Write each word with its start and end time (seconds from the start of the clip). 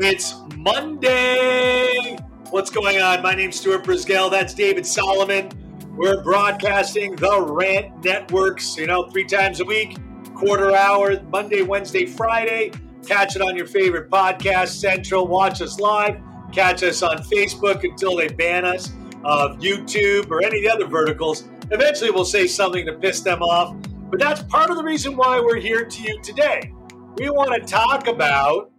It's 0.00 0.36
Monday. 0.56 2.16
What's 2.50 2.70
going 2.70 3.00
on? 3.00 3.20
My 3.20 3.34
name's 3.34 3.58
Stuart 3.58 3.82
Brisgell. 3.82 4.30
That's 4.30 4.54
David 4.54 4.86
Solomon. 4.86 5.50
We're 5.96 6.22
broadcasting 6.22 7.16
the 7.16 7.42
Rant 7.42 8.04
Networks, 8.04 8.76
you 8.76 8.86
know, 8.86 9.10
three 9.10 9.24
times 9.24 9.58
a 9.58 9.64
week, 9.64 9.98
quarter 10.36 10.76
hour, 10.76 11.20
Monday, 11.22 11.62
Wednesday, 11.62 12.06
Friday. 12.06 12.70
Catch 13.08 13.34
it 13.34 13.42
on 13.42 13.56
your 13.56 13.66
favorite 13.66 14.08
podcast 14.08 14.68
central. 14.68 15.26
Watch 15.26 15.60
us 15.62 15.80
live. 15.80 16.20
Catch 16.52 16.84
us 16.84 17.02
on 17.02 17.18
Facebook 17.18 17.82
until 17.82 18.14
they 18.14 18.28
ban 18.28 18.64
us 18.64 18.92
of 19.24 19.58
YouTube 19.58 20.30
or 20.30 20.44
any 20.44 20.58
of 20.58 20.62
the 20.62 20.70
other 20.70 20.86
verticals. 20.86 21.48
Eventually, 21.72 22.12
we'll 22.12 22.24
say 22.24 22.46
something 22.46 22.86
to 22.86 22.92
piss 22.92 23.20
them 23.22 23.42
off. 23.42 23.76
But 24.12 24.20
that's 24.20 24.42
part 24.44 24.70
of 24.70 24.76
the 24.76 24.84
reason 24.84 25.16
why 25.16 25.40
we're 25.40 25.58
here 25.58 25.84
to 25.84 26.02
you 26.02 26.22
today. 26.22 26.72
We 27.16 27.30
want 27.30 27.52
to 27.52 27.68
talk 27.68 28.06
about 28.06 28.70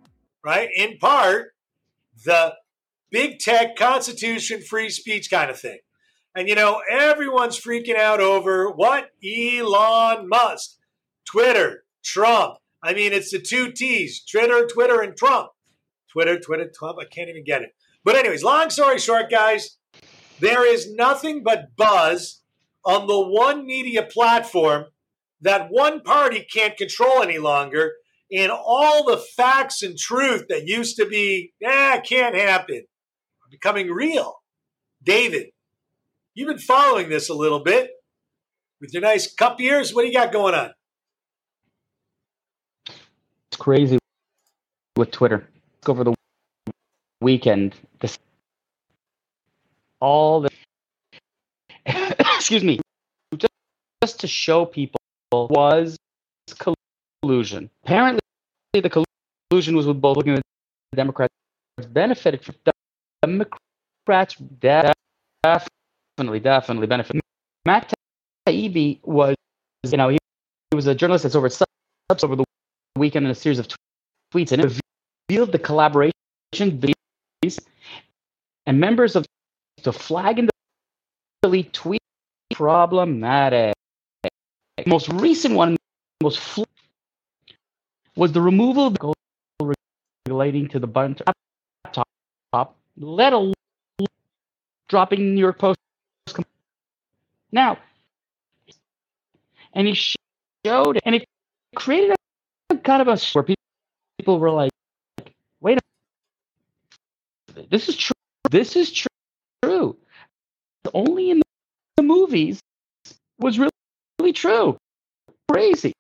right? 0.44 0.70
In 0.76 0.98
part, 0.98 1.54
the 2.25 2.56
big 3.10 3.39
tech 3.39 3.75
constitution, 3.75 4.61
free 4.61 4.89
speech 4.89 5.30
kind 5.30 5.50
of 5.50 5.60
thing. 5.60 5.80
And 6.36 6.47
you 6.47 6.56
know, 6.56 6.82
everyone's 6.89 7.60
freaking 7.60 7.97
out 7.97 8.20
over 8.20 8.70
what? 8.70 9.10
Elon 9.24 10.28
Musk, 10.28 10.78
Twitter, 11.25 11.83
Trump. 12.04 12.57
I 12.82 12.94
mean, 12.94 13.14
it's 13.14 13.32
the 13.32 13.39
two 13.39 13.71
T's 13.71 14.24
Twitter, 14.24 14.68
Twitter, 14.68 15.02
and 15.02 15.18
Trump. 15.18 15.50
Twitter, 16.11 16.39
Twitter, 16.39 16.71
Trump. 16.74 16.97
I 17.00 17.06
can't 17.06 17.30
even 17.30 17.44
get 17.44 17.61
it. 17.61 17.75
But, 18.04 18.16
anyways, 18.16 18.44
long 18.44 18.69
story 18.69 19.00
short, 19.00 19.30
guys, 19.30 19.78
there 20.39 20.66
is 20.66 20.94
nothing 20.94 21.44
but 21.44 21.75
buzz 21.75 22.42
on 22.86 23.08
the 23.08 23.19
one 23.19 23.66
media 23.66 24.04
platform 24.04 24.86
that 25.42 25.68
one 25.69 26.02
party 26.02 26.46
can't 26.52 26.78
control 26.78 27.21
any 27.21 27.38
longer 27.38 27.94
and 28.32 28.51
all 28.51 29.06
the 29.06 29.18
facts 29.18 29.82
and 29.82 29.97
truth 29.97 30.46
that 30.50 30.68
used 30.68 30.97
to 30.97 31.06
be, 31.06 31.54
eh, 31.64 32.00
can't 32.02 32.36
happen, 32.36 32.83
are 33.44 33.49
becoming 33.49 33.89
real. 33.89 34.35
David, 35.03 35.47
you've 36.33 36.47
been 36.47 36.59
following 36.59 37.09
this 37.09 37.30
a 37.30 37.33
little 37.33 37.63
bit 37.63 37.89
with 38.81 38.94
your 38.94 39.02
nice 39.02 39.33
cup 39.33 39.59
ears. 39.61 39.94
What 39.94 40.03
do 40.03 40.07
you 40.07 40.13
got 40.13 40.31
going 40.31 40.53
on? 40.55 40.72
It's 42.88 43.57
crazy 43.57 43.97
with 44.95 45.11
Twitter. 45.11 45.47
Over 45.88 46.03
the 46.03 46.13
weekend, 47.22 47.73
this 48.00 48.19
all 50.00 50.41
the 50.41 50.50
excuse 51.85 52.63
me, 52.63 52.80
just, 53.38 53.52
just 54.03 54.19
to 54.19 54.27
show 54.27 54.66
people 54.66 55.00
was 55.31 55.97
collusion. 57.22 57.70
Apparently, 57.84 58.20
the 58.73 59.06
collusion 59.50 59.75
was 59.75 59.88
with 59.88 60.02
both 60.02 60.17
looking 60.17 60.34
at 60.34 60.42
the 60.92 60.95
Democrats 60.95 61.34
benefited 61.92 62.44
from 62.44 62.56
Democrats 63.22 64.36
definitely, 64.59 66.40
definitely 66.40 66.88
benefited. 66.88 67.22
Matt 67.66 67.94
Taibbi 68.47 69.00
was, 69.03 69.36
you 69.84 69.97
know, 69.97 70.09
he, 70.09 70.17
was 70.73 70.88
a 70.88 70.95
journalist 70.95 71.23
that's 71.23 71.36
over 71.36 71.50
subs 71.50 72.23
over 72.23 72.36
the 72.36 72.44
weekend 72.95 73.25
in 73.25 73.31
a 73.31 73.36
series 73.36 73.59
of 73.59 73.67
tweets 74.34 74.52
and 74.52 74.64
revealed 75.30 75.52
the 75.52 75.59
collaboration 75.59 76.14
and 78.66 78.80
members 78.80 79.16
of 79.16 79.25
the 79.84 79.94
flag 79.94 80.40
and 80.40 80.50
delete 81.42 81.73
tweet 81.73 82.02
problematic. 82.53 83.73
Most 84.86 85.09
recent 85.09 85.56
one, 85.56 85.75
most 86.22 86.40
was 88.20 88.34
the 88.34 88.42
removal 88.42 88.88
of 88.88 88.95
the 88.95 89.14
relating 90.28 90.67
to 90.67 90.78
the 90.78 90.88
Biden 90.88 91.22
laptop, 91.86 92.75
let 92.98 93.31
alone 93.31 93.53
dropping 94.89 95.36
New 95.36 95.39
York 95.39 95.58
Post. 95.58 95.80
Now, 97.53 97.78
and 99.72 99.88
he 99.88 99.94
showed, 100.66 101.00
and 101.06 101.16
it 101.16 101.25
created 101.75 102.13
a 102.69 102.75
kind 102.75 103.02
of 103.02 103.08
a 103.08 103.18
where 103.31 103.46
people 104.18 104.38
were 104.38 104.52
like, 104.52 104.72
"Wait 105.62 105.79
a 105.79 105.81
minute, 107.56 107.69
this 107.69 107.88
is 107.88 107.96
true. 107.96 108.12
This 108.52 108.75
is 108.75 108.91
true. 108.91 109.08
True. 109.63 109.97
Only 110.94 111.31
in 111.31 111.41
the 111.96 112.03
movies 112.03 112.59
was 113.40 113.58
really, 113.58 113.72
really 114.19 114.34
true. 114.34 114.78
Crazy." 115.50 115.94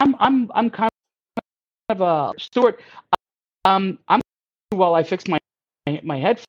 I'm 0.00 0.14
I'm 0.18 0.50
I'm 0.54 0.70
kind 0.70 0.90
of 1.88 2.00
a 2.00 2.32
Stuart. 2.38 2.80
Um, 3.64 3.98
I'm 4.08 4.20
while 4.70 4.94
I 4.94 5.02
fix 5.02 5.26
my 5.28 5.38
my 6.02 6.18
head. 6.18 6.40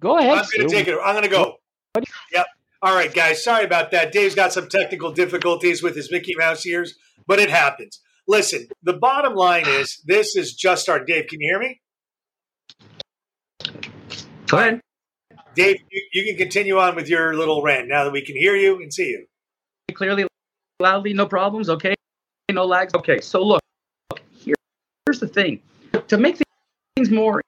Go 0.00 0.18
ahead. 0.18 0.38
I'm 0.38 0.44
going 0.56 0.68
to 0.68 0.74
take 0.74 0.88
it. 0.88 0.98
I'm 1.02 1.14
going 1.14 1.24
to 1.24 1.30
go. 1.30 1.56
Yep. 2.32 2.46
All 2.82 2.94
right, 2.94 3.12
guys. 3.12 3.44
Sorry 3.44 3.64
about 3.64 3.90
that. 3.90 4.12
Dave's 4.12 4.34
got 4.34 4.52
some 4.52 4.68
technical 4.68 5.12
difficulties 5.12 5.82
with 5.82 5.94
his 5.94 6.10
Mickey 6.10 6.34
Mouse 6.36 6.64
ears, 6.64 6.94
but 7.26 7.38
it 7.38 7.50
happens. 7.50 8.00
Listen, 8.26 8.68
the 8.82 8.94
bottom 8.94 9.34
line 9.34 9.66
is 9.66 10.00
this 10.06 10.36
is 10.36 10.54
just 10.54 10.88
our 10.88 11.04
Dave. 11.04 11.26
Can 11.26 11.40
you 11.40 11.50
hear 11.50 11.58
me? 11.58 11.80
Go 14.46 14.58
ahead. 14.58 14.80
Dave, 15.54 15.78
you, 15.90 16.02
you 16.12 16.24
can 16.24 16.36
continue 16.36 16.78
on 16.78 16.94
with 16.96 17.08
your 17.08 17.34
little 17.34 17.62
rant 17.62 17.88
now 17.88 18.04
that 18.04 18.12
we 18.12 18.24
can 18.24 18.36
hear 18.36 18.54
you 18.54 18.76
and 18.76 18.92
see 18.92 19.08
you. 19.08 19.26
Clearly, 19.94 20.26
loudly, 20.78 21.12
no 21.12 21.26
problems. 21.26 21.68
Okay 21.68 21.94
no 22.52 22.64
lags. 22.64 22.94
Okay, 22.94 23.20
so 23.20 23.42
look, 23.42 23.60
look 24.10 24.20
here, 24.32 24.56
here's 25.06 25.20
the 25.20 25.28
thing. 25.28 25.60
To 26.08 26.16
make 26.16 26.40
things 26.96 27.10
more 27.10 27.42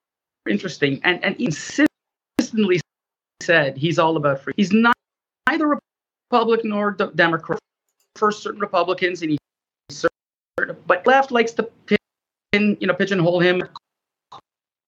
interesting, 0.48 1.00
and, 1.04 1.22
and 1.24 1.36
consistently 1.36 2.80
said 3.40 3.76
he's 3.76 3.98
all 3.98 4.16
about 4.16 4.40
free. 4.40 4.54
He's 4.56 4.72
not 4.72 4.94
either 5.48 5.72
a 5.72 5.78
Republican 6.30 6.70
nor 6.70 6.92
Democrat. 6.92 7.58
For 8.16 8.30
certain 8.30 8.60
Republicans, 8.60 9.22
and 9.22 9.32
he 9.32 9.38
but 10.86 11.06
left 11.06 11.30
likes 11.30 11.52
to 11.52 11.68
pin, 11.86 12.76
you 12.78 12.86
know, 12.86 12.94
pigeonhole 12.94 13.40
him 13.40 13.62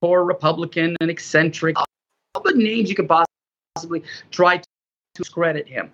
for 0.01 0.25
Republican 0.25 0.97
and 1.01 1.11
eccentric. 1.11 1.77
All 1.79 2.43
the 2.43 2.53
names 2.53 2.91
you 2.91 2.95
could 2.95 3.11
possibly 3.77 4.03
try 4.31 4.59
to 4.59 4.65
discredit 5.15 5.67
him. 5.67 5.91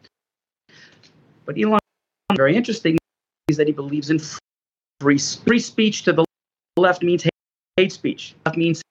But 1.47 1.59
Elon, 1.59 1.79
very 2.35 2.57
interesting 2.57 3.00
that 3.57 3.67
he 3.67 3.73
believes 3.73 4.11
in 4.11 4.21
free, 5.01 5.19
free 5.19 5.59
speech 5.59 6.03
to 6.05 6.13
the 6.13 6.25
left 6.77 7.03
means 7.03 7.27
hate, 7.77 7.93
speech. 7.93 8.35
Left 8.47 8.57
means 8.57 8.83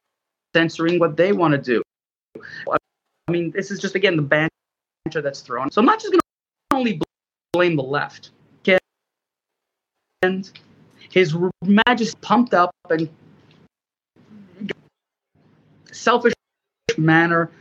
censoring 0.56 1.00
what 1.00 1.18
they 1.18 1.32
want 1.32 1.54
to 1.54 1.58
do. 1.58 1.82
I 2.70 3.32
mean, 3.32 3.52
this 3.52 3.72
is 3.72 3.80
just 3.80 3.96
again 3.96 4.16
the 4.16 4.22
banter 4.22 5.22
that's 5.22 5.42
thrown. 5.42 5.70
So 5.72 5.82
I'm 5.82 5.86
not 5.86 6.00
just 6.00 6.12
going 6.12 6.20
to 6.20 6.76
only 6.76 7.02
blame 7.54 7.76
the 7.76 7.84
left. 7.84 8.32
Okay? 8.62 8.80
And 10.24 10.50
his 11.10 11.36
majesty 11.64 12.18
pumped 12.22 12.54
up 12.54 12.72
and 12.90 13.10
selfish 15.92 16.34
manner. 16.98 17.52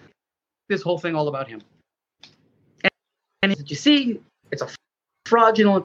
This 0.69 0.83
whole 0.83 0.99
thing 0.99 1.15
all 1.15 1.29
about 1.29 1.49
him. 1.49 1.63
And, 2.83 2.93
and 3.43 3.71
you 3.71 3.77
see, 3.77 4.21
it's 4.51 4.63
a 4.63 4.69
fraudulent 5.27 5.85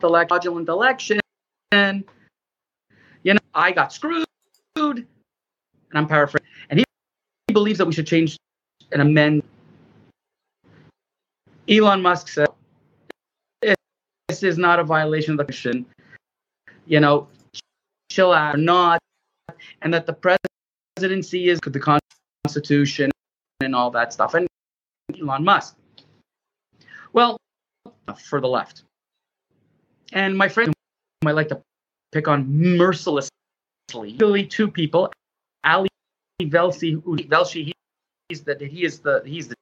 fraudulent 0.00 0.68
election, 0.68 1.20
and 1.72 2.04
you 3.22 3.34
know, 3.34 3.40
I 3.54 3.72
got 3.72 3.92
screwed, 3.92 4.24
and 4.76 5.06
I'm 5.94 6.06
paraphrasing. 6.06 6.46
And 6.70 6.78
he, 6.80 6.84
he 7.48 7.54
believes 7.54 7.78
that 7.78 7.86
we 7.86 7.92
should 7.92 8.06
change 8.06 8.36
and 8.92 9.00
amend. 9.02 9.42
Elon 11.68 12.02
Musk 12.02 12.28
said, 12.28 12.48
"This 14.28 14.42
is 14.42 14.58
not 14.58 14.78
a 14.78 14.84
violation 14.84 15.32
of 15.32 15.38
the 15.38 15.44
Constitution. 15.44 15.86
You 16.86 17.00
know, 17.00 17.28
chill 18.10 18.32
out, 18.32 18.56
or 18.56 18.58
not, 18.58 19.00
and 19.80 19.94
that 19.94 20.04
the 20.06 20.12
presidency 20.96 21.48
is 21.48 21.58
the 21.60 21.98
Constitution 22.46 23.10
and 23.60 23.74
all 23.74 23.90
that 23.92 24.12
stuff." 24.12 24.34
And 24.34 24.46
Elon 25.18 25.44
Musk. 25.44 25.76
Well, 27.14 27.38
for 28.18 28.40
the 28.40 28.48
left. 28.48 28.82
And 30.12 30.36
my 30.36 30.48
friend, 30.48 30.72
I 31.26 31.32
like 31.32 31.48
to 31.48 31.60
pick 32.12 32.28
on 32.28 32.46
mercilessly, 32.76 33.30
really 33.94 34.46
two 34.46 34.70
people, 34.70 35.12
Ali 35.64 35.88
Velshi, 36.42 36.96
Velshi, 37.02 37.72
he's 38.28 38.42
the 38.42 38.56
he 38.60 38.84
is 38.84 39.00
the 39.00 39.22
he's 39.24 39.48
the 39.48 39.54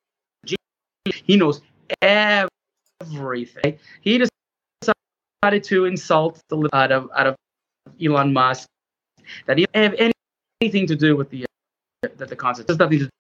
he 1.05 1.37
knows 1.37 1.61
everything. 2.01 3.79
He 4.01 4.19
decided 4.19 5.65
to 5.65 5.85
insult 5.87 6.41
the 6.49 6.69
out 6.73 6.93
of 6.93 7.11
out 7.17 7.27
of 7.27 7.37
Elon 8.03 8.33
Musk 8.33 8.69
that 9.47 9.59
he 9.59 9.67
have 9.75 9.95
anything 10.61 10.87
to 10.87 10.97
do 10.97 11.17
with 11.17 11.31
the 11.31 11.47
that 12.03 12.29
the 12.29 12.37
Constitution. 12.37 12.69
Has 12.69 12.79
nothing 12.79 12.99
to 13.01 13.11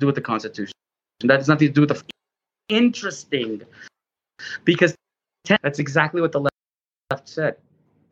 do 0.00 0.06
with 0.06 0.14
the 0.14 0.20
Constitution. 0.20 0.72
That 1.20 1.38
has 1.38 1.48
nothing 1.48 1.68
to 1.68 1.74
do 1.74 1.80
with 1.82 1.90
the 1.90 2.02
interesting 2.68 3.62
because 4.64 4.94
that's 5.62 5.78
exactly 5.78 6.20
what 6.20 6.32
the 6.32 6.40
left 7.18 7.28
said, 7.28 7.56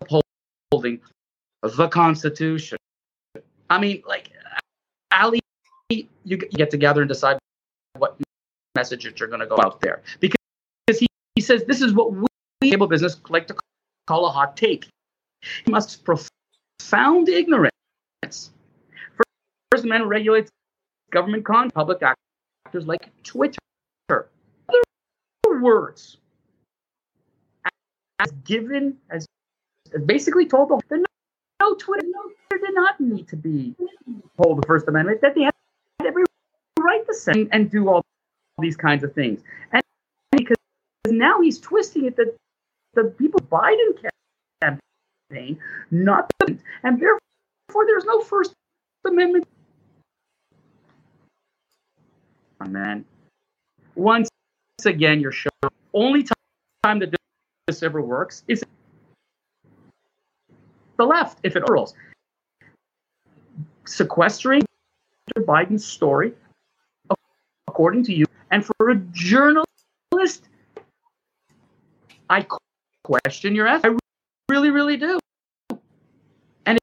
upholding 0.00 1.00
the 1.62 1.88
Constitution. 1.88 2.78
I 3.70 3.78
mean, 3.78 4.02
like, 4.06 4.30
Ali, 5.12 5.40
you 5.88 6.36
get 6.36 6.70
together 6.70 7.02
and 7.02 7.08
decide 7.08 7.38
what 7.98 8.16
message 8.74 9.04
you're 9.04 9.28
going 9.28 9.40
to 9.40 9.46
go 9.46 9.58
out 9.62 9.80
there 9.80 10.02
because 10.20 10.36
he, 10.98 11.06
he 11.34 11.40
says 11.40 11.64
this 11.64 11.80
is 11.80 11.94
what 11.94 12.12
we 12.12 12.26
cable 12.62 12.86
business 12.86 13.16
like 13.30 13.46
to 13.46 13.56
call 14.06 14.26
a 14.26 14.30
hot 14.30 14.56
take. 14.56 14.86
He 15.64 15.70
must 15.70 16.04
profound 16.04 17.28
ignorance. 17.28 17.70
First 18.22 19.84
Amendment 19.84 20.08
regulates 20.08 20.50
government 21.10 21.44
con 21.44 21.70
public 21.70 22.02
actors 22.02 22.86
like 22.86 23.08
Twitter. 23.22 23.58
Other 24.10 24.82
words, 25.62 26.18
given 28.44 28.96
as, 29.10 29.26
as 29.94 30.02
basically 30.02 30.46
told 30.46 30.70
the 30.70 30.96
no, 30.96 31.04
no 31.60 31.74
Twitter 31.74 32.06
no 32.06 32.22
Twitter 32.22 32.66
did 32.66 32.74
not 32.74 33.00
need 33.00 33.28
to 33.28 33.36
be 33.36 33.74
hold 34.38 34.62
the 34.62 34.66
First 34.66 34.88
Amendment 34.88 35.20
that 35.22 35.34
they 35.34 35.42
had 35.42 35.52
every 36.04 36.24
right 36.78 37.06
to 37.06 37.14
send 37.14 37.48
and 37.52 37.70
do 37.70 37.88
all 37.88 38.02
these 38.58 38.76
kinds 38.76 39.04
of 39.04 39.12
things. 39.12 39.40
And 39.72 39.82
because 40.30 40.56
now 41.06 41.40
he's 41.40 41.58
twisting 41.58 42.06
it 42.06 42.16
that 42.16 42.36
the 42.94 43.04
people 43.04 43.40
Biden 43.40 44.10
campaign, 44.62 45.58
not 45.90 46.32
the, 46.38 46.56
and 46.82 47.00
therefore 47.00 47.86
there's 47.86 48.04
no 48.04 48.20
First 48.20 48.52
Amendment. 49.06 49.46
Oh, 52.60 52.68
man, 52.68 53.04
once 53.94 54.28
again, 54.84 55.20
you're 55.20 55.32
showing 55.32 55.52
only 55.92 56.26
time 56.82 56.98
that 57.00 57.10
this 57.66 57.82
ever 57.82 58.00
works 58.00 58.44
is 58.46 58.62
the 60.96 61.04
left, 61.04 61.38
if 61.42 61.56
it 61.56 61.64
rolls. 61.68 61.94
Sequestering 63.84 64.62
Biden's 65.36 65.84
story, 65.84 66.32
according 67.68 68.04
to 68.04 68.14
you, 68.14 68.24
and 68.50 68.64
for 68.64 68.90
a 68.90 68.96
journalist, 69.12 70.48
I 72.30 72.46
question 73.02 73.54
your 73.54 73.66
ethics. 73.66 73.94
I 74.48 74.52
really, 74.52 74.70
really 74.70 74.96
do. 74.96 75.18
And 76.66 76.78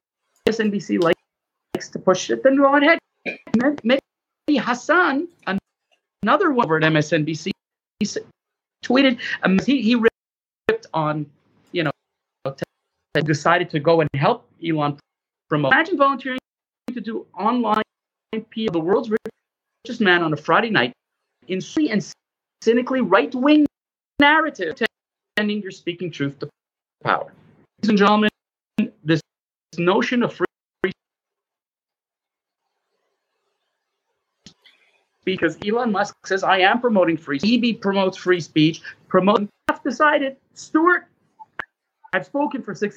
if 0.46 0.56
MSNBC 0.56 1.02
likes 1.02 1.88
to 1.90 1.98
push 1.98 2.30
it, 2.30 2.42
then 2.42 2.56
go 2.56 2.76
ahead. 2.76 2.98
Mehdi 3.26 3.98
Hasan, 4.48 5.28
another 6.22 6.52
one 6.52 6.66
over 6.66 6.76
at 6.76 6.82
MSNBC, 6.82 7.50
he 8.00 8.06
tweeted, 8.84 9.18
um, 9.42 9.58
he, 9.66 9.82
he 9.82 9.96
on, 10.94 11.26
you 11.72 11.82
know, 11.84 11.90
decided 13.24 13.70
to 13.70 13.80
go 13.80 14.00
and 14.00 14.08
help 14.14 14.48
Elon 14.66 14.98
promote. 15.48 15.72
Imagine 15.72 15.98
volunteering 15.98 16.38
to 16.92 17.00
do 17.00 17.26
online 17.38 17.82
PR, 18.32 18.72
the 18.72 18.80
world's 18.80 19.10
richest 19.84 20.00
man 20.00 20.22
on 20.22 20.32
a 20.32 20.36
Friday 20.36 20.70
night 20.70 20.92
in 21.48 21.60
and 21.90 22.12
cynically 22.62 23.00
right 23.00 23.34
wing 23.34 23.66
narrative 24.18 24.76
pretending 25.34 25.62
you're 25.62 25.70
speaking 25.70 26.10
truth 26.10 26.38
to 26.38 26.48
power. 27.02 27.32
Ladies 27.82 27.90
and 27.90 27.98
gentlemen, 27.98 28.30
this 29.04 29.20
notion 29.76 30.22
of 30.22 30.32
free 30.32 30.46
because 35.24 35.56
Elon 35.66 35.92
Musk 35.92 36.14
says 36.26 36.42
I 36.42 36.58
am 36.58 36.80
promoting 36.80 37.16
free. 37.16 37.38
Speech. 37.38 37.76
EB 37.76 37.80
promotes 37.80 38.16
free 38.16 38.40
speech. 38.40 38.82
Promote. 39.08 39.48
I've 39.68 39.82
decided, 39.82 40.36
Stuart. 40.54 41.06
I've 42.12 42.26
spoken 42.26 42.62
for 42.62 42.74
six, 42.74 42.96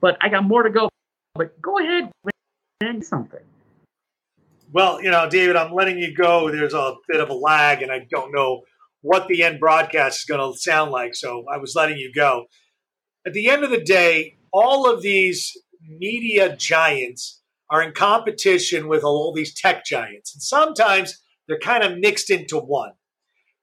but 0.00 0.16
I 0.20 0.28
got 0.28 0.44
more 0.44 0.62
to 0.62 0.70
go. 0.70 0.88
But 1.34 1.60
go 1.60 1.78
ahead, 1.78 2.10
and 2.80 3.04
something. 3.04 3.40
Well, 4.72 5.02
you 5.02 5.10
know, 5.10 5.28
David, 5.28 5.56
I'm 5.56 5.74
letting 5.74 5.98
you 5.98 6.14
go. 6.14 6.50
There's 6.50 6.74
a 6.74 6.94
bit 7.08 7.20
of 7.20 7.30
a 7.30 7.34
lag, 7.34 7.82
and 7.82 7.92
I 7.92 8.06
don't 8.10 8.32
know 8.32 8.62
what 9.02 9.28
the 9.28 9.42
end 9.42 9.60
broadcast 9.60 10.20
is 10.20 10.24
going 10.24 10.40
to 10.40 10.58
sound 10.58 10.90
like. 10.90 11.14
So 11.14 11.44
I 11.52 11.58
was 11.58 11.74
letting 11.74 11.98
you 11.98 12.12
go. 12.14 12.46
At 13.26 13.32
the 13.32 13.50
end 13.50 13.64
of 13.64 13.70
the 13.70 13.82
day, 13.82 14.36
all 14.52 14.90
of 14.90 15.02
these 15.02 15.56
media 15.86 16.56
giants 16.56 17.40
are 17.70 17.82
in 17.82 17.92
competition 17.92 18.88
with 18.88 19.02
all 19.02 19.32
these 19.32 19.54
tech 19.54 19.84
giants. 19.84 20.34
And 20.34 20.42
sometimes 20.42 21.21
they're 21.48 21.58
kind 21.58 21.82
of 21.82 21.98
mixed 21.98 22.30
into 22.30 22.58
one. 22.58 22.92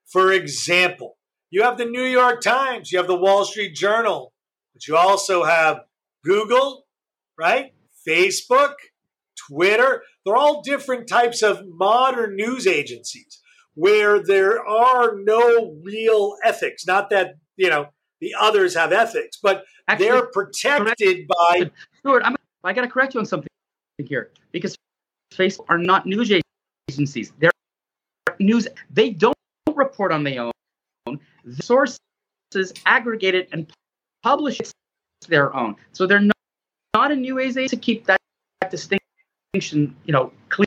For 0.06 0.32
example, 0.32 1.16
you 1.50 1.62
have 1.62 1.78
the 1.78 1.84
New 1.84 2.04
York 2.04 2.40
Times, 2.40 2.92
you 2.92 2.98
have 2.98 3.06
the 3.06 3.16
Wall 3.16 3.44
Street 3.44 3.74
Journal, 3.74 4.32
but 4.72 4.86
you 4.86 4.96
also 4.96 5.44
have 5.44 5.80
Google, 6.24 6.86
right? 7.38 7.72
Facebook, 8.06 8.74
Twitter. 9.48 10.02
They're 10.24 10.36
all 10.36 10.62
different 10.62 11.08
types 11.08 11.42
of 11.42 11.62
modern 11.66 12.36
news 12.36 12.66
agencies 12.66 13.40
where 13.74 14.22
there 14.22 14.64
are 14.66 15.16
no 15.16 15.76
real 15.82 16.36
ethics. 16.44 16.86
Not 16.86 17.10
that, 17.10 17.36
you 17.56 17.68
know, 17.68 17.88
the 18.20 18.34
others 18.38 18.74
have 18.74 18.92
ethics, 18.92 19.38
but 19.42 19.64
Actually, 19.88 20.06
they're 20.06 20.26
protected 20.26 21.26
by. 21.28 21.70
Stuart, 21.98 22.22
I'm, 22.24 22.36
I 22.62 22.72
got 22.72 22.82
to 22.82 22.88
correct 22.88 23.14
you 23.14 23.20
on 23.20 23.26
something 23.26 23.48
here 23.98 24.30
because 24.52 24.76
Facebook 25.32 25.64
are 25.68 25.78
not 25.78 26.06
news 26.06 26.30
agencies. 26.88 27.32
They're 27.38 27.50
news. 28.40 28.66
They 28.90 29.10
don't 29.10 29.34
report 29.74 30.12
on 30.12 30.24
their 30.24 30.50
own. 31.06 31.20
The 31.44 31.62
sources 31.62 31.98
aggregate 32.86 33.34
it 33.34 33.48
and 33.52 33.70
publish 34.22 34.60
it 34.60 34.72
their 35.28 35.54
own. 35.54 35.76
So 35.92 36.06
they're 36.06 36.20
not, 36.20 36.36
not 36.94 37.12
a 37.12 37.16
news 37.16 37.56
agency 37.56 37.76
to 37.76 37.80
keep 37.80 38.06
that, 38.06 38.20
that 38.60 38.70
distinction, 38.70 39.94
you 40.04 40.12
know, 40.12 40.32
clear. 40.48 40.66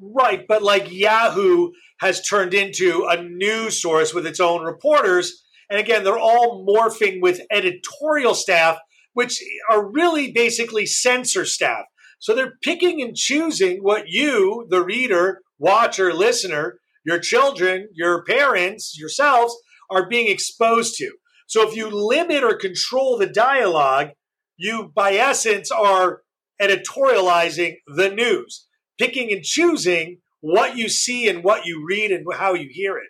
Right, 0.00 0.44
but 0.46 0.62
like 0.62 0.90
Yahoo 0.90 1.72
has 2.00 2.22
turned 2.26 2.54
into 2.54 3.06
a 3.08 3.22
news 3.22 3.80
source 3.80 4.14
with 4.14 4.26
its 4.26 4.40
own 4.40 4.64
reporters. 4.64 5.44
And 5.70 5.78
again, 5.78 6.04
they're 6.04 6.18
all 6.18 6.64
morphing 6.66 7.20
with 7.20 7.40
editorial 7.50 8.34
staff, 8.34 8.78
which 9.14 9.42
are 9.70 9.90
really 9.90 10.32
basically 10.32 10.86
censor 10.86 11.44
staff. 11.44 11.84
So 12.18 12.34
they're 12.34 12.54
picking 12.62 13.00
and 13.02 13.16
choosing 13.16 13.78
what 13.82 14.08
you, 14.08 14.66
the 14.70 14.82
reader, 14.82 15.40
watcher, 15.58 16.12
listener, 16.12 16.78
your 17.04 17.18
children, 17.18 17.88
your 17.94 18.24
parents, 18.24 18.98
yourselves 18.98 19.56
are 19.90 20.08
being 20.08 20.28
exposed 20.28 20.96
to. 20.96 21.12
So 21.46 21.66
if 21.66 21.74
you 21.74 21.88
limit 21.90 22.42
or 22.42 22.56
control 22.56 23.16
the 23.16 23.26
dialogue, 23.26 24.10
you, 24.56 24.92
by 24.94 25.12
essence, 25.14 25.70
are 25.70 26.22
editorializing 26.60 27.76
the 27.86 28.10
news 28.10 28.68
picking 28.98 29.32
and 29.32 29.42
choosing 29.42 30.18
what 30.40 30.76
you 30.76 30.88
see 30.88 31.28
and 31.28 31.42
what 31.42 31.64
you 31.64 31.84
read 31.88 32.10
and 32.10 32.26
how 32.34 32.54
you 32.54 32.68
hear 32.70 32.98
it. 32.98 33.08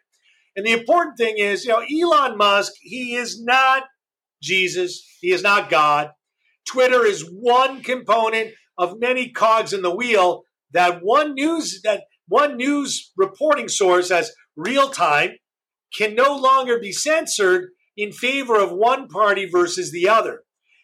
And 0.55 0.67
the 0.67 0.73
important 0.73 1.17
thing 1.17 1.39
is, 1.39 1.65
you 1.65 1.73
know, 1.73 1.81
Elon 1.81 2.37
Musk, 2.37 2.73
he 2.81 3.15
is 3.15 3.43
not 3.43 3.85
Jesus, 4.43 5.03
he 5.21 5.31
is 5.31 5.43
not 5.43 5.71
God. 5.71 6.11
Twitter 6.67 7.05
is 7.05 7.23
one 7.23 7.83
component 7.83 8.53
of 8.79 9.01
many 9.01 9.31
cogs 9.31 9.73
in 9.73 9.83
the 9.83 9.95
wheel 9.95 10.45
that 10.73 11.01
one 11.03 11.35
news 11.35 11.81
that 11.83 12.05
one 12.29 12.57
news 12.57 13.13
reporting 13.17 13.69
source 13.69 14.11
as 14.11 14.33
real 14.57 14.91
time 14.91 15.33
can 15.97 16.15
no 16.15 16.37
longer 16.37 16.79
be 16.79 16.93
censored 16.93 17.71
in 17.97 18.13
favor 18.13 18.59
of 18.59 18.71
one 18.71 19.09
party 19.09 19.47
versus 19.47 19.91
the 19.91 20.09
other. 20.09 20.43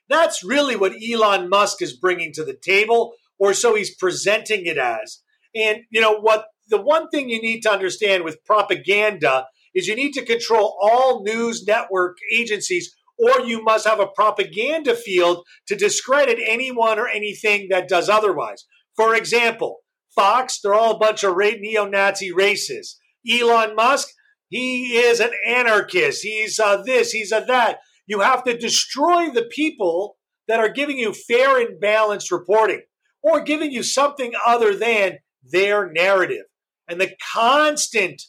That's 0.09 0.45
really 0.45 0.77
what 0.77 0.95
Elon 1.03 1.49
Musk 1.49 1.81
is 1.81 1.97
bringing 1.97 2.33
to 2.33 2.45
the 2.45 2.57
table 2.61 3.15
or 3.39 3.55
so 3.55 3.75
he's 3.75 3.95
presenting 3.95 4.67
it 4.67 4.79
as. 4.79 5.21
And 5.55 5.79
you 5.91 6.01
know 6.01 6.19
what? 6.19 6.47
The 6.69 6.81
one 6.81 7.09
thing 7.09 7.29
you 7.29 7.41
need 7.41 7.61
to 7.63 7.73
understand 7.73 8.25
with 8.25 8.45
propaganda 8.45 9.47
is 9.75 9.87
you 9.87 9.95
need 9.95 10.13
to 10.13 10.25
control 10.25 10.77
all 10.81 11.23
news 11.23 11.65
network 11.67 12.17
agencies, 12.33 12.95
or 13.19 13.41
you 13.41 13.63
must 13.63 13.87
have 13.87 14.01
a 14.01 14.07
propaganda 14.07 14.95
field 14.95 15.45
to 15.69 15.77
discredit 15.77 16.39
anyone 16.45 16.99
or 16.99 17.09
anything 17.09 17.69
that 17.71 17.89
does 17.89 18.09
otherwise. 18.09 18.65
For 18.97 19.15
example, 19.15 19.79
Fox, 20.15 20.61
they're 20.61 20.75
all 20.75 20.97
a 20.97 20.99
bunch 20.99 21.25
of 21.25 21.37
neo 21.37 21.87
Nazi 21.87 22.31
racists. 22.31 22.97
Elon 23.29 23.75
Musk, 23.75 24.09
he 24.49 24.97
is 24.97 25.21
an 25.21 25.31
anarchist. 25.47 26.23
He's 26.23 26.61
uh, 26.61 26.83
this, 26.85 27.11
he's 27.11 27.33
a 27.33 27.45
that. 27.49 27.79
You 28.07 28.21
have 28.21 28.45
to 28.45 28.57
destroy 28.57 29.31
the 29.31 29.49
people 29.51 30.17
that 30.47 30.61
are 30.61 30.69
giving 30.69 30.99
you 30.99 31.13
fair 31.13 31.61
and 31.61 31.81
balanced 31.81 32.31
reporting 32.31 32.83
or 33.23 33.41
giving 33.41 33.73
you 33.73 33.83
something 33.83 34.33
other 34.47 34.77
than 34.77 35.19
their 35.43 35.91
narrative. 35.91 36.45
And 36.87 37.01
the 37.01 37.15
constant 37.33 38.23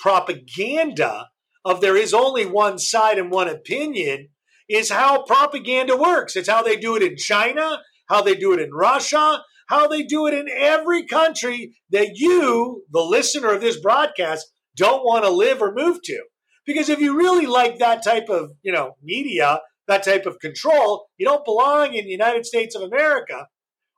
propaganda 0.00 1.28
of 1.64 1.80
there 1.80 1.96
is 1.96 2.12
only 2.12 2.46
one 2.46 2.78
side 2.78 3.18
and 3.18 3.30
one 3.30 3.48
opinion 3.48 4.28
is 4.68 4.90
how 4.90 5.22
propaganda 5.22 5.96
works. 5.96 6.36
It's 6.36 6.48
how 6.48 6.62
they 6.62 6.76
do 6.76 6.96
it 6.96 7.02
in 7.02 7.16
China, 7.16 7.80
how 8.08 8.22
they 8.22 8.34
do 8.34 8.52
it 8.52 8.60
in 8.60 8.72
Russia, 8.72 9.42
how 9.68 9.86
they 9.86 10.02
do 10.02 10.26
it 10.26 10.34
in 10.34 10.48
every 10.48 11.06
country 11.06 11.74
that 11.90 12.12
you, 12.14 12.84
the 12.90 13.00
listener 13.00 13.52
of 13.52 13.60
this 13.60 13.80
broadcast, 13.80 14.50
don't 14.76 15.04
want 15.04 15.24
to 15.24 15.30
live 15.30 15.62
or 15.62 15.72
move 15.74 16.02
to. 16.04 16.22
Because 16.64 16.88
if 16.88 17.00
you 17.00 17.16
really 17.16 17.46
like 17.46 17.78
that 17.78 18.02
type 18.04 18.28
of, 18.28 18.52
you 18.62 18.72
know, 18.72 18.96
media, 19.02 19.60
that 19.88 20.04
type 20.04 20.26
of 20.26 20.38
control, 20.40 21.08
you 21.18 21.26
don't 21.26 21.44
belong 21.44 21.94
in 21.94 22.04
the 22.04 22.10
United 22.10 22.46
States 22.46 22.74
of 22.74 22.82
America 22.82 23.46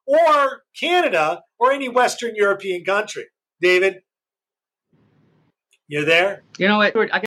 or 0.07 0.63
Canada 0.79 1.43
or 1.59 1.73
any 1.73 1.89
Western 1.89 2.35
European 2.35 2.85
country. 2.85 3.25
David, 3.61 3.99
you're 5.89 6.05
there? 6.05 6.43
You 6.59 6.69
know 6.69 6.79
what? 6.79 6.97
I 6.97 7.19
got, 7.19 7.25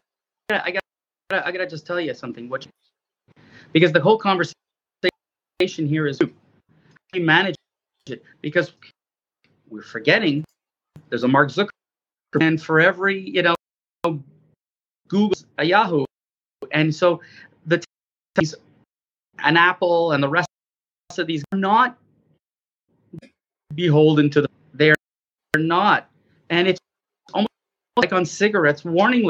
I 0.50 0.72
got, 0.72 0.84
I 1.46 1.52
got 1.52 1.60
to 1.60 1.68
just 1.68 1.86
tell 1.86 2.00
you 2.00 2.14
something. 2.14 2.48
What? 2.48 2.68
because 3.74 3.92
the 3.92 4.02
whole 4.02 4.18
conversation 4.18 4.54
here 5.88 6.08
is 6.08 6.20
we 7.14 7.20
manage 7.20 7.56
it 8.08 8.24
because 8.42 8.74
we're 9.70 9.82
forgetting 9.82 10.44
there's 11.10 11.24
a 11.24 11.28
Mark 11.28 11.50
Zuckerberg 11.50 11.70
and 12.42 12.62
for 12.62 12.80
every 12.80 13.20
you 13.20 13.42
know 13.42 13.56
Google 15.08 15.38
a 15.58 15.66
Yahoo 15.66 16.06
and 16.72 16.94
so 16.94 17.22
the 17.66 17.84
these 18.36 18.56
an 19.40 19.58
Apple 19.58 20.14
and 20.14 20.24
the 20.24 20.30
rest 20.30 20.48
of 21.18 21.28
these 21.28 21.44
are 21.52 21.58
not 21.58 21.98
beholden 23.76 24.30
to 24.30 24.42
the 24.42 24.50
they're 24.74 24.96
not 25.56 26.10
and 26.50 26.68
it's 26.68 26.80
almost 27.34 27.50
like 27.98 28.14
on 28.14 28.26
cigarettes 28.26 28.86
warning 28.86 29.30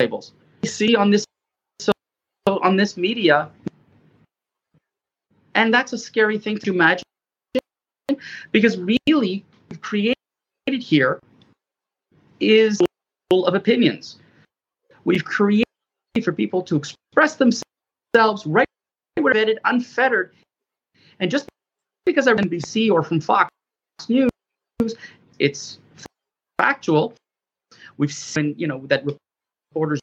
labels 0.00 0.32
see 0.64 0.96
on 0.96 1.10
this 1.10 1.24
so 1.80 1.92
on 2.46 2.76
this 2.76 2.96
media 2.96 3.50
and 5.54 5.72
that's 5.72 5.92
a 5.92 5.98
scary 5.98 6.38
thing 6.38 6.58
to 6.58 6.70
imagine 6.70 7.02
because 8.52 8.78
really 9.08 9.44
created 9.80 10.16
here 10.66 11.18
is 12.40 12.80
full 13.30 13.46
of 13.46 13.54
opinions. 13.54 14.18
We've 15.04 15.24
created 15.24 15.64
for 16.22 16.32
people 16.32 16.62
to 16.62 16.76
express 16.76 17.36
themselves 17.36 18.46
right 18.46 18.66
where 19.20 19.34
unfettered. 19.64 20.34
And 21.20 21.30
just 21.30 21.48
because 22.04 22.26
I'm 22.26 22.36
NBC 22.36 22.90
or 22.90 23.02
from 23.02 23.20
Fox 23.20 23.50
News, 24.08 24.30
it's 25.38 25.78
factual. 26.58 27.14
We've 27.96 28.12
seen, 28.12 28.54
you 28.58 28.66
know, 28.66 28.86
that 28.86 29.04
reporters 29.74 30.00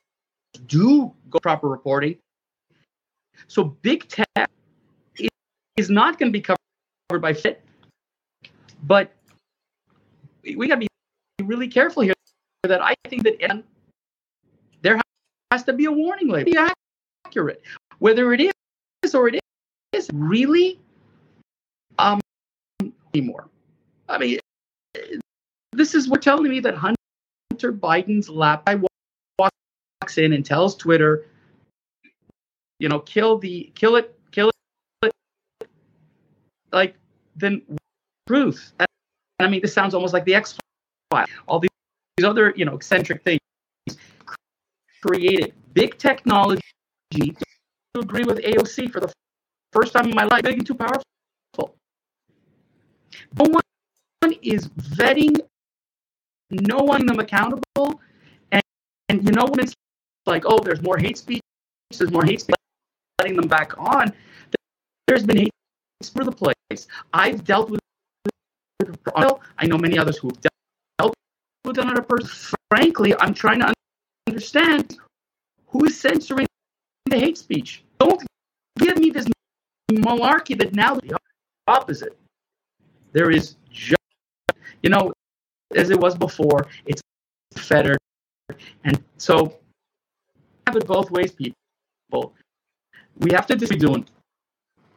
do 0.68 1.14
go 1.30 1.40
proper 1.40 1.70
reporting. 1.70 2.18
So 3.48 3.64
big 3.64 4.08
tech 4.08 4.50
is 5.78 5.90
not 5.90 6.20
going 6.20 6.32
to 6.32 6.38
be 6.38 6.42
covered 6.42 7.22
by 7.22 7.34
FIT, 7.34 7.64
but 8.84 9.14
we 10.44 10.68
got 10.68 10.76
to 10.76 10.80
be 10.82 10.88
really 11.44 11.68
careful 11.68 12.04
here. 12.04 12.14
That 12.64 12.82
I 12.82 12.96
think 13.10 13.24
that 13.24 13.64
there 14.82 15.00
has 15.52 15.64
to 15.64 15.74
be 15.74 15.86
a 15.86 15.92
warning 15.92 16.30
label, 16.30 16.52
be 16.52 16.58
accurate, 17.26 17.62
whether 18.00 18.34
it 18.34 18.54
is 19.04 19.14
or 19.14 19.28
it 19.28 19.40
is 19.92 20.10
really 20.14 20.80
um 22.00 22.22
anymore. 23.14 23.50
I 24.08 24.18
mean, 24.18 24.40
this 25.74 25.94
is 25.94 26.08
what 26.08 26.22
telling 26.22 26.50
me 26.50 26.62
that 26.62 26.76
Hunter 26.76 27.74
Biden's 27.74 28.30
lap 28.30 28.64
walks 30.04 30.18
in 30.18 30.34
and 30.34 30.46
tells 30.46 30.76
Twitter, 30.76 31.26
you 32.80 32.90
know, 32.90 33.00
kill 33.00 33.38
the 33.38 33.72
kill 33.74 33.96
it, 33.96 34.14
kill 34.32 34.52
it. 35.02 35.14
Like 36.74 36.96
then 37.38 37.62
truth. 38.28 38.74
And, 38.80 38.88
I 39.40 39.48
mean, 39.48 39.62
this 39.62 39.74
sounds 39.74 39.94
almost 39.94 40.14
like 40.14 40.26
the 40.26 40.36
X 40.36 40.58
Files. 41.10 41.30
All 41.48 41.60
these, 41.60 41.70
these 42.18 42.26
other, 42.26 42.54
you 42.58 42.66
know, 42.66 42.76
eccentric 42.76 43.24
things 43.24 43.40
created 45.02 45.54
big 45.74 45.98
technology 45.98 46.62
to 47.14 48.00
agree 48.00 48.24
with 48.24 48.40
AOC 48.40 48.92
for 48.92 49.00
the 49.00 49.14
first 49.72 49.94
time 49.94 50.10
in 50.10 50.16
my 50.16 50.26
life. 50.26 50.44
Big 50.44 50.58
and 50.58 50.68
too 50.68 50.76
powerful. 50.76 51.04
No 53.38 53.46
one 53.46 54.34
is 54.42 54.68
vetting, 54.68 55.40
no 56.50 56.78
one 56.78 57.06
them 57.06 57.20
accountable, 57.20 58.02
and, 58.52 58.62
and 59.10 59.24
you 59.24 59.32
know 59.32 59.46
when 59.46 59.60
it's 59.60 59.74
like, 60.26 60.44
oh, 60.46 60.60
there's 60.60 60.82
more 60.82 60.98
hate 60.98 61.18
speech, 61.18 61.42
there's 61.98 62.12
more 62.12 62.26
hate 62.26 62.42
speech, 62.42 62.56
letting 63.20 63.36
them 63.36 63.48
back 63.48 63.78
on. 63.78 64.14
There's 65.08 65.24
been 65.24 65.38
hate 65.38 65.52
for 66.14 66.24
the 66.24 66.32
place. 66.32 66.88
I've 67.14 67.44
dealt 67.44 67.70
with 67.70 67.80
I 69.16 69.68
know 69.68 69.78
many 69.78 69.98
others 69.98 70.18
who 70.18 70.30
have 70.30 70.40
dealt 71.00 71.14
with 71.66 71.78
another 71.78 72.02
person. 72.02 72.58
Frankly, 72.70 73.14
I'm 73.20 73.34
trying 73.34 73.60
to 73.60 73.74
understand 74.28 74.98
who 75.68 75.86
is 75.86 76.00
censoring 76.00 76.48
the 77.06 77.18
hate 77.18 77.38
speech. 77.38 77.84
Don't 78.00 78.22
give 78.78 78.98
me 78.98 79.10
this 79.10 79.28
malarkey 79.92 80.58
that 80.58 80.74
now 80.74 80.96
the 80.96 81.18
opposite. 81.68 82.18
There 83.12 83.30
is 83.30 83.56
just, 83.72 83.98
you 84.82 84.90
know, 84.90 85.14
as 85.76 85.90
it 85.90 86.00
was 86.00 86.16
before, 86.16 86.68
it's 86.86 87.02
fettered. 87.56 88.00
And 88.84 89.02
so 89.18 89.56
have 90.74 90.84
it 90.84 90.88
both 90.88 91.12
ways, 91.12 91.32
people. 91.32 92.34
We 93.20 93.32
have 93.34 93.48
to 93.48 93.56
be 93.56 93.76
doing 93.76 94.08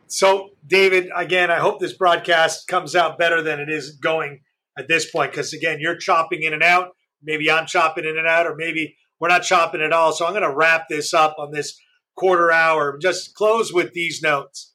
so, 0.09 0.51
David, 0.67 1.11
again, 1.17 1.51
I 1.51 1.59
hope 1.59 1.81
this 1.81 1.93
broadcast 1.93 2.69
comes 2.69 2.95
out 2.95 3.19
better 3.19 3.43
than 3.43 3.59
it 3.59 3.69
is 3.69 3.93
going 3.93 4.41
at 4.79 4.89
this 4.89 5.11
point 5.11 5.33
because, 5.33 5.53
again, 5.53 5.79
you're 5.81 5.97
chopping 5.97 6.43
in 6.43 6.53
and 6.53 6.63
out. 6.63 6.91
Maybe 7.23 7.51
I'm 7.51 7.67
chopping 7.67 8.05
in 8.05 8.17
and 8.17 8.27
out, 8.27 8.47
or 8.47 8.55
maybe 8.55 8.97
we're 9.19 9.29
not 9.29 9.43
chopping 9.43 9.81
at 9.81 9.93
all. 9.93 10.13
So, 10.13 10.25
I'm 10.25 10.33
going 10.33 10.49
to 10.49 10.55
wrap 10.55 10.85
this 10.89 11.13
up 11.13 11.37
on 11.39 11.51
this 11.51 11.77
quarter 12.17 12.53
hour. 12.53 12.97
Just 12.99 13.35
close 13.35 13.73
with 13.73 13.93
these 13.95 14.23
notes. 14.23 14.75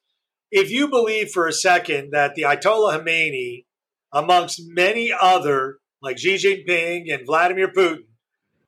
If 0.52 0.70
you 0.70 0.90
believe 0.90 1.30
for 1.30 1.48
a 1.48 1.54
second 1.54 2.12
that 2.12 2.36
the 2.36 2.42
Ayatollah 2.42 3.02
Khomeini, 3.02 3.66
amongst 4.12 4.60
many 4.66 5.14
other, 5.18 5.78
like 6.02 6.18
Xi 6.18 6.36
Jinping 6.36 7.06
and 7.14 7.26
Vladimir 7.26 7.70
Putin, 7.70 8.04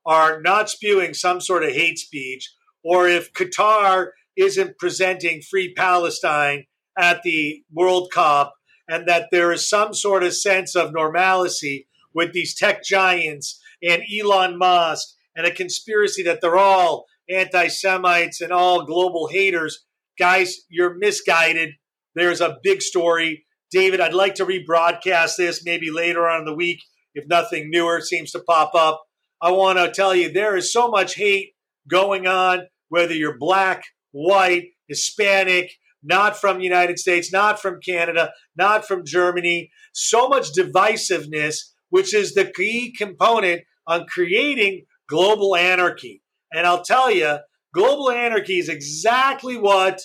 are 0.05 0.41
not 0.41 0.69
spewing 0.69 1.13
some 1.13 1.39
sort 1.39 1.63
of 1.63 1.71
hate 1.71 1.97
speech, 1.97 2.53
or 2.83 3.07
if 3.07 3.33
Qatar 3.33 4.09
isn't 4.35 4.77
presenting 4.77 5.41
free 5.41 5.73
Palestine 5.73 6.65
at 6.97 7.23
the 7.23 7.63
World 7.71 8.11
Cup 8.11 8.53
and 8.87 9.07
that 9.07 9.29
there 9.31 9.51
is 9.51 9.69
some 9.69 9.93
sort 9.93 10.23
of 10.23 10.33
sense 10.33 10.75
of 10.75 10.93
normalcy 10.93 11.87
with 12.13 12.33
these 12.33 12.55
tech 12.55 12.83
giants 12.83 13.61
and 13.81 14.03
Elon 14.13 14.57
Musk 14.57 15.15
and 15.35 15.45
a 15.45 15.51
conspiracy 15.51 16.23
that 16.23 16.41
they're 16.41 16.57
all 16.57 17.05
anti 17.29 17.67
Semites 17.67 18.41
and 18.41 18.51
all 18.51 18.85
global 18.85 19.27
haters. 19.27 19.85
Guys, 20.19 20.61
you're 20.69 20.95
misguided. 20.95 21.71
There's 22.15 22.41
a 22.41 22.57
big 22.61 22.81
story. 22.81 23.45
David, 23.71 24.01
I'd 24.01 24.13
like 24.13 24.35
to 24.35 24.45
rebroadcast 24.45 25.37
this 25.37 25.63
maybe 25.65 25.89
later 25.89 26.27
on 26.27 26.41
in 26.41 26.45
the 26.45 26.53
week 26.53 26.83
if 27.15 27.27
nothing 27.27 27.69
newer 27.69 28.01
seems 28.01 28.31
to 28.31 28.39
pop 28.39 28.75
up. 28.75 29.03
I 29.43 29.51
want 29.51 29.77
to 29.77 29.91
tell 29.91 30.15
you 30.15 30.31
there 30.31 30.55
is 30.55 30.71
so 30.71 30.87
much 30.87 31.15
hate 31.15 31.49
going 31.89 32.27
on, 32.27 32.61
whether 32.87 33.13
you're 33.13 33.37
black, 33.37 33.83
white, 34.11 34.67
Hispanic, 34.87 35.73
not 36.01 36.39
from 36.39 36.59
the 36.59 36.63
United 36.63 36.97
States, 36.97 37.29
not 37.29 37.61
from 37.61 37.81
Canada, 37.85 38.31
not 38.55 38.87
from 38.87 39.05
Germany. 39.05 39.69
So 39.91 40.29
much 40.29 40.53
divisiveness, 40.53 41.57
which 41.89 42.13
is 42.13 42.33
the 42.33 42.45
key 42.45 42.95
component 42.97 43.63
on 43.85 44.05
creating 44.07 44.85
global 45.09 45.57
anarchy. 45.57 46.21
And 46.53 46.65
I'll 46.65 46.85
tell 46.85 47.11
you, 47.11 47.39
global 47.73 48.11
anarchy 48.11 48.59
is 48.59 48.69
exactly 48.69 49.57
what 49.57 49.99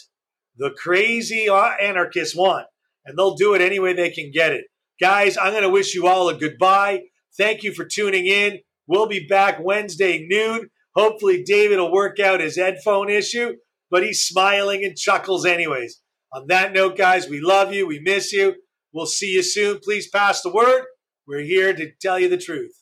the 0.57 0.71
crazy 0.71 1.47
anarchists 1.49 2.35
want. 2.35 2.66
And 3.07 3.16
they'll 3.16 3.37
do 3.37 3.54
it 3.54 3.61
any 3.61 3.78
way 3.78 3.92
they 3.92 4.11
can 4.11 4.33
get 4.33 4.52
it. 4.52 4.64
Guys, 5.00 5.38
I'm 5.38 5.52
going 5.52 5.62
to 5.62 5.71
wish 5.71 5.95
you 5.95 6.09
all 6.09 6.28
a 6.28 6.37
goodbye. 6.37 7.02
Thank 7.37 7.62
you 7.62 7.73
for 7.73 7.85
tuning 7.85 8.26
in. 8.26 8.59
We'll 8.88 9.07
be 9.07 9.26
back 9.28 9.59
Wednesday 9.62 10.26
noon. 10.28 10.71
Hopefully, 10.97 11.45
David 11.45 11.78
will 11.78 11.92
work 11.92 12.18
out 12.18 12.40
his 12.40 12.57
headphone 12.57 13.09
issue 13.09 13.54
but 13.90 14.02
he's 14.02 14.23
smiling 14.23 14.85
and 14.85 14.97
chuckles 14.97 15.47
anyways. 15.47 16.00
On 16.33 16.47
that 16.49 16.73
note, 16.73 16.97
guys, 16.97 17.28
we 17.28 17.40
love 17.40 17.73
you. 17.73 17.87
We 17.87 18.00
miss 18.00 18.33
you. 18.33 18.57
We'll 18.92 19.07
see 19.07 19.33
you 19.33 19.42
soon. 19.42 19.78
Please 19.83 20.09
pass 20.09 20.42
the 20.42 20.52
word. 20.52 20.85
We're 21.26 21.40
here 21.40 21.75
to 21.75 21.90
tell 22.00 22.18
you 22.18 22.28
the 22.28 22.38
truth. 22.38 22.73